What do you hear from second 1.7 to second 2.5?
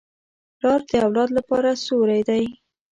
سیوری دی.